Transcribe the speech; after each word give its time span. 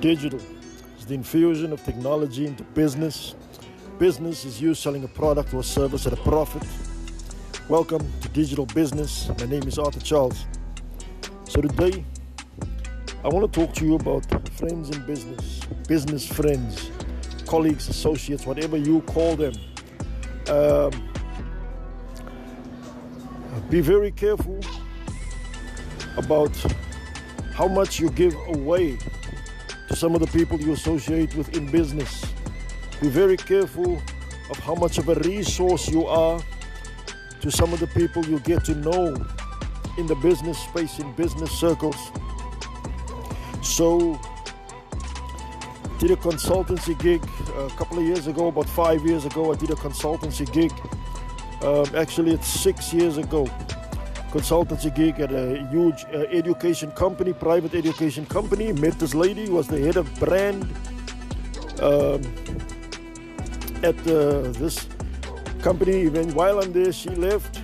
Digital 0.00 0.38
is 0.96 1.06
the 1.06 1.14
infusion 1.14 1.72
of 1.72 1.84
technology 1.84 2.46
into 2.46 2.62
business. 2.62 3.34
Business 3.98 4.44
is 4.44 4.62
you 4.62 4.72
selling 4.72 5.02
a 5.02 5.08
product 5.08 5.52
or 5.52 5.64
service 5.64 6.06
at 6.06 6.12
a 6.12 6.16
profit. 6.18 6.62
Welcome 7.68 8.08
to 8.20 8.28
Digital 8.28 8.64
Business. 8.66 9.28
My 9.40 9.46
name 9.46 9.64
is 9.64 9.76
Arthur 9.76 9.98
Charles. 9.98 10.46
So, 11.48 11.60
today 11.60 12.04
I 13.24 13.28
want 13.28 13.52
to 13.52 13.60
talk 13.60 13.74
to 13.74 13.84
you 13.84 13.96
about 13.96 14.24
friends 14.50 14.90
in 14.90 15.04
business, 15.04 15.62
business 15.88 16.24
friends, 16.24 16.92
colleagues, 17.44 17.88
associates, 17.88 18.46
whatever 18.46 18.76
you 18.76 19.00
call 19.00 19.34
them. 19.34 19.54
Um, 20.48 20.92
be 23.68 23.80
very 23.80 24.12
careful 24.12 24.60
about 26.16 26.56
how 27.52 27.66
much 27.66 27.98
you 27.98 28.10
give 28.10 28.36
away 28.46 28.96
some 29.98 30.14
of 30.14 30.20
the 30.20 30.28
people 30.28 30.60
you 30.60 30.72
associate 30.72 31.34
with 31.34 31.56
in 31.56 31.68
business. 31.68 32.24
Be 33.00 33.08
very 33.08 33.36
careful 33.36 34.00
of 34.48 34.56
how 34.60 34.76
much 34.76 34.96
of 34.98 35.08
a 35.08 35.16
resource 35.16 35.88
you 35.88 36.06
are 36.06 36.40
to 37.40 37.50
some 37.50 37.72
of 37.72 37.80
the 37.80 37.88
people 37.88 38.24
you 38.24 38.38
get 38.40 38.64
to 38.66 38.76
know 38.76 39.16
in 39.98 40.06
the 40.06 40.14
business 40.22 40.56
space, 40.56 41.00
in 41.00 41.12
business 41.14 41.50
circles. 41.50 42.12
So, 43.60 44.20
did 45.98 46.12
a 46.12 46.16
consultancy 46.16 46.96
gig 47.00 47.20
a 47.56 47.68
couple 47.70 47.98
of 47.98 48.04
years 48.04 48.28
ago, 48.28 48.46
about 48.46 48.68
five 48.68 49.04
years 49.04 49.24
ago. 49.24 49.52
I 49.52 49.56
did 49.56 49.70
a 49.70 49.74
consultancy 49.74 50.50
gig. 50.52 50.72
Um, 51.60 51.86
actually, 51.96 52.34
it's 52.34 52.46
six 52.46 52.94
years 52.94 53.16
ago 53.16 53.50
consultancy 54.30 54.94
gig 54.94 55.20
at 55.20 55.32
a 55.32 55.66
huge 55.70 56.04
uh, 56.12 56.18
education 56.30 56.90
company, 56.92 57.32
private 57.32 57.74
education 57.74 58.26
company. 58.26 58.72
Met 58.72 58.98
this 58.98 59.14
lady, 59.14 59.48
was 59.48 59.66
the 59.66 59.78
head 59.78 59.96
of 59.96 60.06
brand 60.18 60.62
um, 61.80 62.22
at 63.82 63.96
uh, 64.06 64.52
this 64.58 64.86
company. 65.62 66.02
Even 66.02 66.34
while 66.34 66.60
I'm 66.60 66.72
there, 66.72 66.92
she 66.92 67.10
left. 67.10 67.60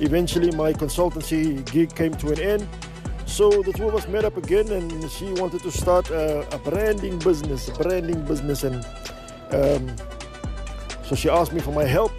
Eventually, 0.00 0.50
my 0.52 0.72
consultancy 0.72 1.64
gig 1.70 1.94
came 1.94 2.14
to 2.14 2.32
an 2.32 2.40
end. 2.40 2.68
So 3.26 3.50
the 3.62 3.72
two 3.72 3.88
of 3.88 3.94
us 3.94 4.06
met 4.06 4.24
up 4.24 4.36
again, 4.36 4.70
and 4.70 5.10
she 5.10 5.32
wanted 5.32 5.62
to 5.62 5.70
start 5.70 6.10
a, 6.10 6.46
a 6.54 6.58
branding 6.58 7.18
business, 7.18 7.68
a 7.68 7.72
branding 7.72 8.22
business, 8.24 8.64
and 8.64 8.84
um, 9.50 9.96
so 11.04 11.14
she 11.14 11.28
asked 11.28 11.52
me 11.52 11.60
for 11.60 11.72
my 11.72 11.84
help 11.84 12.12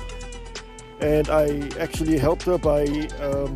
and 1.05 1.29
I 1.29 1.69
actually 1.79 2.17
helped 2.17 2.43
her 2.43 2.57
by 2.57 2.85
um, 3.21 3.53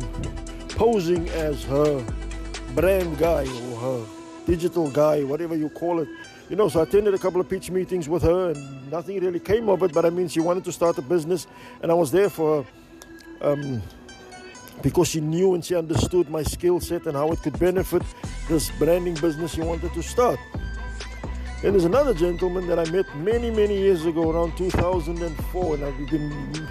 posing 0.68 1.28
as 1.30 1.64
her 1.64 2.04
brand 2.76 3.18
guy 3.18 3.42
or 3.42 3.76
her 3.76 4.06
digital 4.46 4.88
guy, 4.88 5.24
whatever 5.24 5.56
you 5.56 5.68
call 5.68 5.98
it. 5.98 6.08
You 6.48 6.54
know, 6.54 6.68
so 6.68 6.78
I 6.78 6.84
attended 6.84 7.12
a 7.12 7.18
couple 7.18 7.40
of 7.40 7.48
pitch 7.48 7.68
meetings 7.68 8.08
with 8.08 8.22
her, 8.22 8.50
and 8.50 8.90
nothing 8.90 9.18
really 9.18 9.40
came 9.40 9.68
of 9.68 9.82
it. 9.82 9.92
But 9.92 10.04
I 10.06 10.10
mean, 10.10 10.28
she 10.28 10.38
wanted 10.38 10.64
to 10.64 10.72
start 10.72 10.96
a 10.98 11.02
business, 11.02 11.48
and 11.82 11.90
I 11.90 11.94
was 11.94 12.12
there 12.12 12.30
for 12.30 12.64
um, 13.40 13.82
because 14.80 15.08
she 15.08 15.20
knew 15.20 15.54
and 15.54 15.64
she 15.64 15.74
understood 15.74 16.30
my 16.30 16.44
skill 16.44 16.78
set 16.78 17.06
and 17.06 17.16
how 17.16 17.32
it 17.32 17.42
could 17.42 17.58
benefit 17.58 18.02
this 18.48 18.70
branding 18.78 19.14
business 19.14 19.54
she 19.54 19.60
wanted 19.60 19.92
to 19.94 20.02
start. 20.04 20.38
And 21.64 21.74
there's 21.74 21.84
another 21.84 22.14
gentleman 22.14 22.68
that 22.68 22.78
I 22.78 22.88
met 22.92 23.06
many, 23.16 23.50
many 23.50 23.76
years 23.76 24.06
ago, 24.06 24.30
around 24.30 24.56
2004, 24.56 25.74
and 25.74 25.84
I've 25.84 26.10
been 26.10 26.68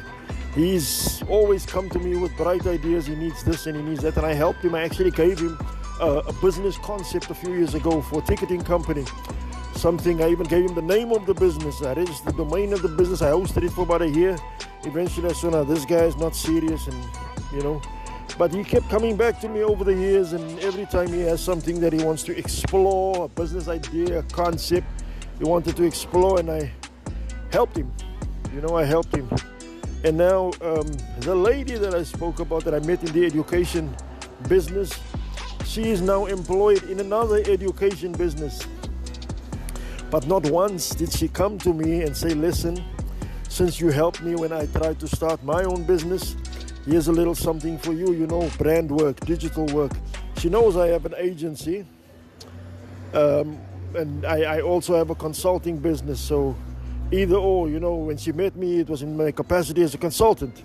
He's 0.56 1.24
always 1.30 1.66
come 1.66 1.90
to 1.90 2.00
me 2.00 2.18
with 2.18 2.36
bright 2.36 2.66
ideas. 2.66 3.06
He 3.08 3.16
needs 3.16 3.44
this 3.44 3.68
and 3.68 3.76
he 3.76 3.84
needs 3.84 4.02
that. 4.02 4.18
And 4.18 4.26
I 4.26 4.34
helped 4.34 4.64
him. 4.64 4.76
I 4.76 4.82
actually 4.82 5.12
gave 5.12 5.40
him 5.40 5.58
uh, 6.02 6.24
a 6.28 6.34
business 6.34 6.78
concept 6.78 7.30
a 7.30 7.36
few 7.36 7.54
years 7.54 7.76
ago 7.76 8.02
for 8.02 8.20
a 8.20 8.22
ticketing 8.24 8.62
company. 8.62 9.06
Something 9.76 10.22
I 10.22 10.30
even 10.30 10.48
gave 10.48 10.66
him 10.66 10.76
the 10.76 10.82
name 10.82 11.12
of 11.12 11.26
the 11.26 11.34
business. 11.34 11.82
I 11.82 11.94
registered 11.94 12.34
the 12.34 12.44
domain 12.44 12.74
of 12.74 12.82
the 12.82 12.90
business. 12.90 13.22
I 13.22 13.32
hosted 13.32 13.64
it 13.64 13.72
for 13.72 13.84
about 13.84 14.02
a 14.02 14.10
year. 14.10 14.38
Eventually, 14.84 15.30
I 15.30 15.34
saw 15.34 15.50
now 15.50 15.64
this 15.64 15.86
guy 15.86 16.06
is 16.06 16.18
not 16.18 16.36
serious, 16.36 16.88
and 16.88 17.06
you 17.54 17.62
know. 17.62 17.82
But 18.38 18.54
he 18.54 18.64
kept 18.64 18.90
coming 18.90 19.16
back 19.16 19.40
to 19.42 19.50
me 19.50 19.64
over 19.64 19.84
the 19.84 19.94
years, 19.94 20.34
and 20.34 20.60
every 20.60 20.86
time 20.86 21.08
he 21.14 21.22
has 21.22 21.42
something 21.42 21.80
that 21.82 21.94
he 21.94 22.04
wants 22.04 22.24
to 22.24 22.38
explore, 22.38 23.26
a 23.26 23.28
business 23.28 23.68
idea, 23.68 24.20
a 24.20 24.24
concept, 24.24 24.88
he 25.38 25.44
wanted 25.44 25.76
to 25.78 25.84
explore, 25.84 26.40
and 26.40 26.50
I 26.50 26.72
helped 27.52 27.78
him. 27.78 27.92
You 28.54 28.62
know, 28.62 28.76
I 28.76 28.86
helped 28.86 29.16
him. 29.16 29.30
And 30.04 30.18
now, 30.18 30.52
um, 30.62 30.88
the 31.20 31.36
lady 31.36 31.76
that 31.76 31.94
I 31.94 32.04
spoke 32.04 32.40
about 32.40 32.64
that 32.64 32.74
I 32.74 32.80
met 32.80 33.04
in 33.04 33.12
the 33.12 33.26
education 33.26 33.94
business, 34.48 34.98
she 35.66 35.90
is 35.90 36.02
now 36.02 36.26
employed 36.26 36.84
in 36.84 37.02
another 37.02 37.44
education 37.46 38.14
business. 38.14 38.66
But 40.10 40.26
not 40.26 40.50
once 40.50 40.92
did 40.92 41.12
she 41.12 41.28
come 41.28 41.58
to 41.60 41.74
me 41.74 42.04
and 42.04 42.16
say, 42.16 42.30
Listen, 42.30 42.84
since 43.50 43.82
you 43.82 43.90
helped 43.90 44.22
me 44.22 44.36
when 44.36 44.54
I 44.54 44.68
tried 44.68 45.00
to 45.02 45.08
start 45.08 45.44
my 45.44 45.64
own 45.64 45.84
business, 45.84 46.36
here's 46.86 47.10
a 47.10 47.12
little 47.12 47.36
something 47.36 47.78
for 47.78 47.92
you, 47.92 48.14
you 48.14 48.26
know, 48.26 48.50
brand 48.58 48.90
work, 48.90 49.20
digital 49.22 49.66
work. 49.68 49.92
She 50.38 50.50
knows 50.50 50.78
I 50.78 50.88
have 50.88 51.06
an 51.06 51.16
agency. 51.18 51.86
Um, 53.14 53.60
and 53.96 54.26
I, 54.26 54.58
I 54.58 54.62
also 54.62 54.96
have 54.96 55.10
a 55.10 55.16
consulting 55.16 55.78
business, 55.78 56.20
so 56.20 56.56
either 57.12 57.36
or. 57.36 57.70
You 57.70 57.80
know, 57.80 57.96
when 57.96 58.18
she 58.18 58.32
met 58.32 58.56
me, 58.56 58.80
it 58.80 58.90
was 58.90 59.02
in 59.02 59.16
my 59.18 59.32
capacity 59.32 59.82
as 59.84 59.94
a 59.94 59.98
consultant. 59.98 60.64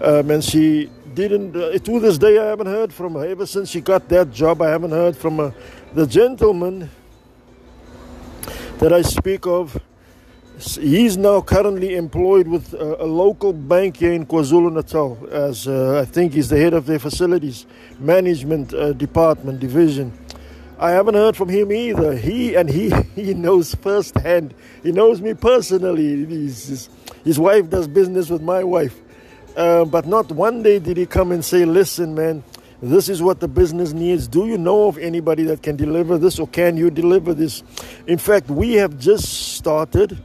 Um, 0.00 0.30
and 0.30 0.42
she 0.42 0.90
didn't, 1.14 1.56
uh, 1.56 1.76
to 1.78 2.00
this 2.00 2.16
day, 2.16 2.38
I 2.38 2.46
haven't 2.46 2.68
heard 2.68 2.92
from 2.92 3.14
her. 3.14 3.26
Ever 3.26 3.46
since 3.46 3.70
she 3.70 3.80
got 3.80 4.08
that 4.08 4.32
job, 4.32 4.62
I 4.62 4.68
haven't 4.70 4.92
heard 4.92 5.16
from 5.16 5.38
her. 5.38 5.54
The 5.94 6.06
gentleman 6.06 6.90
that 8.78 8.92
I 8.92 9.02
speak 9.02 9.46
of, 9.46 9.78
he's 10.58 11.16
now 11.16 11.40
currently 11.40 11.96
employed 11.96 12.46
with 12.46 12.72
a, 12.74 13.02
a 13.02 13.06
local 13.06 13.52
bank 13.52 13.96
here 13.96 14.12
in 14.12 14.24
KwaZulu 14.24 14.72
Natal, 14.72 15.18
as 15.30 15.66
uh, 15.66 16.00
I 16.00 16.04
think 16.04 16.32
he's 16.32 16.48
the 16.48 16.58
head 16.58 16.72
of 16.72 16.86
their 16.86 16.98
facilities 16.98 17.66
management 17.98 18.72
uh, 18.72 18.92
department 18.92 19.60
division. 19.60 20.12
I 20.80 20.92
haven't 20.92 21.14
heard 21.14 21.36
from 21.36 21.50
him 21.50 21.70
either. 21.72 22.16
He 22.16 22.54
and 22.54 22.68
he 22.68 22.90
he 23.14 23.34
knows 23.34 23.74
firsthand. 23.74 24.54
He 24.82 24.92
knows 24.92 25.20
me 25.20 25.34
personally. 25.34 26.24
His, 26.24 26.88
his 27.22 27.38
wife 27.38 27.68
does 27.68 27.86
business 27.86 28.30
with 28.30 28.40
my 28.40 28.64
wife. 28.64 28.98
Uh, 29.54 29.84
but 29.84 30.06
not 30.06 30.32
one 30.32 30.62
day 30.62 30.78
did 30.78 30.96
he 30.96 31.04
come 31.04 31.32
and 31.32 31.44
say, 31.44 31.66
"Listen, 31.66 32.14
man, 32.14 32.42
this 32.80 33.10
is 33.10 33.20
what 33.20 33.40
the 33.40 33.48
business 33.48 33.92
needs. 33.92 34.26
Do 34.26 34.46
you 34.46 34.56
know 34.56 34.88
of 34.88 34.96
anybody 34.96 35.42
that 35.44 35.62
can 35.62 35.76
deliver 35.76 36.16
this, 36.16 36.38
or 36.38 36.48
can 36.48 36.78
you 36.78 36.90
deliver 36.90 37.34
this?" 37.34 37.62
In 38.06 38.16
fact, 38.16 38.48
we 38.48 38.74
have 38.74 38.98
just 38.98 39.56
started 39.56 40.16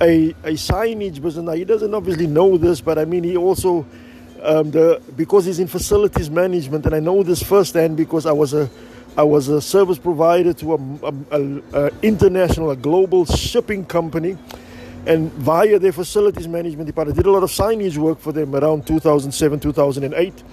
a 0.00 0.30
a 0.42 0.54
signage 0.54 1.20
business. 1.20 1.44
Now 1.44 1.52
he 1.52 1.66
doesn't 1.66 1.92
obviously 1.92 2.26
know 2.26 2.56
this, 2.56 2.80
but 2.80 2.98
I 2.98 3.04
mean 3.04 3.24
he 3.24 3.36
also 3.36 3.84
um, 4.42 4.70
the 4.70 5.02
because 5.16 5.44
he's 5.44 5.58
in 5.58 5.66
facilities 5.66 6.30
management, 6.30 6.86
and 6.86 6.94
I 6.94 7.00
know 7.00 7.22
this 7.22 7.42
firsthand 7.42 7.98
because 7.98 8.24
I 8.24 8.32
was 8.32 8.54
a 8.54 8.70
I 9.16 9.24
was 9.24 9.48
a 9.48 9.60
service 9.60 9.98
provider 9.98 10.52
to 10.54 10.74
a, 10.74 11.12
a, 11.30 11.62
a, 11.72 11.90
international, 12.02 12.70
a 12.70 12.76
global 12.76 13.26
shipping 13.26 13.84
company, 13.84 14.38
and 15.06 15.32
via 15.32 15.78
their 15.78 15.92
facilities 15.92 16.46
management 16.46 16.86
department, 16.86 17.18
I 17.18 17.22
did 17.22 17.28
a 17.28 17.32
lot 17.32 17.42
of 17.42 17.50
signage 17.50 17.96
work 17.96 18.20
for 18.20 18.32
them 18.32 18.54
around 18.54 18.86
2007, 18.86 19.60
2008. 19.60 20.44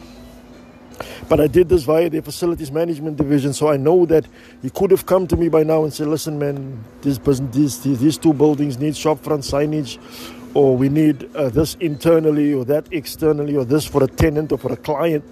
But 1.29 1.39
I 1.41 1.47
did 1.47 1.69
this 1.69 1.83
via 1.83 2.09
their 2.09 2.21
facilities 2.21 2.71
management 2.71 3.17
division, 3.17 3.53
so 3.53 3.69
I 3.69 3.77
know 3.77 4.05
that 4.05 4.25
he 4.61 4.69
could 4.69 4.91
have 4.91 5.05
come 5.05 5.27
to 5.27 5.35
me 5.37 5.49
by 5.49 5.63
now 5.63 5.83
and 5.83 5.93
said, 5.93 6.07
"Listen, 6.07 6.39
man, 6.39 6.83
this, 7.01 7.19
person, 7.19 7.51
these 7.51 7.79
these 7.81 8.17
two 8.17 8.33
buildings 8.33 8.79
need 8.79 8.95
shop 8.95 9.19
front 9.19 9.43
signage, 9.43 9.99
or 10.53 10.75
we 10.75 10.89
need 10.89 11.29
uh, 11.35 11.49
this 11.49 11.75
internally 11.75 12.53
or 12.53 12.65
that 12.65 12.87
externally, 12.91 13.55
or 13.55 13.65
this 13.65 13.85
for 13.85 14.03
a 14.03 14.07
tenant 14.07 14.51
or 14.51 14.57
for 14.57 14.71
a 14.71 14.77
client." 14.77 15.23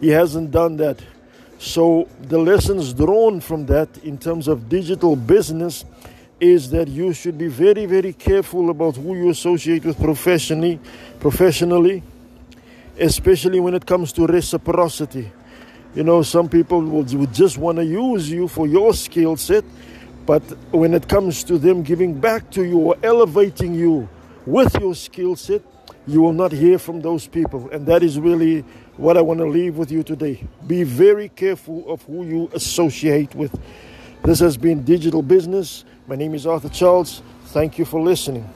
He 0.00 0.08
hasn't 0.08 0.50
done 0.50 0.78
that. 0.78 0.98
So, 1.58 2.08
the 2.22 2.38
lessons 2.38 2.94
drawn 2.94 3.40
from 3.40 3.66
that 3.66 3.88
in 4.04 4.16
terms 4.16 4.46
of 4.46 4.68
digital 4.68 5.16
business 5.16 5.84
is 6.38 6.70
that 6.70 6.86
you 6.86 7.12
should 7.12 7.36
be 7.36 7.48
very, 7.48 7.84
very 7.84 8.12
careful 8.12 8.70
about 8.70 8.96
who 8.96 9.16
you 9.16 9.30
associate 9.30 9.84
with 9.84 9.98
professionally, 10.00 10.78
professionally, 11.18 12.04
especially 12.98 13.58
when 13.58 13.74
it 13.74 13.84
comes 13.84 14.12
to 14.12 14.26
reciprocity. 14.26 15.32
You 15.96 16.04
know, 16.04 16.22
some 16.22 16.48
people 16.48 16.80
would 16.80 17.34
just 17.34 17.58
want 17.58 17.78
to 17.78 17.84
use 17.84 18.30
you 18.30 18.46
for 18.46 18.68
your 18.68 18.94
skill 18.94 19.36
set, 19.36 19.64
but 20.26 20.42
when 20.70 20.94
it 20.94 21.08
comes 21.08 21.42
to 21.44 21.58
them 21.58 21.82
giving 21.82 22.20
back 22.20 22.50
to 22.52 22.62
you 22.62 22.78
or 22.78 22.96
elevating 23.02 23.74
you 23.74 24.08
with 24.46 24.78
your 24.78 24.94
skill 24.94 25.34
set, 25.34 25.62
you 26.06 26.22
will 26.22 26.32
not 26.32 26.52
hear 26.52 26.78
from 26.78 27.00
those 27.00 27.26
people. 27.26 27.68
And 27.70 27.84
that 27.86 28.04
is 28.04 28.18
really 28.18 28.64
what 28.98 29.16
I 29.16 29.20
want 29.20 29.38
to 29.38 29.46
leave 29.46 29.76
with 29.76 29.92
you 29.92 30.02
today. 30.02 30.44
Be 30.66 30.82
very 30.82 31.28
careful 31.28 31.88
of 31.88 32.02
who 32.02 32.24
you 32.24 32.50
associate 32.52 33.32
with. 33.32 33.56
This 34.24 34.40
has 34.40 34.56
been 34.56 34.84
Digital 34.84 35.22
Business. 35.22 35.84
My 36.08 36.16
name 36.16 36.34
is 36.34 36.46
Arthur 36.46 36.68
Charles. 36.68 37.22
Thank 37.46 37.78
you 37.78 37.84
for 37.84 38.00
listening. 38.00 38.52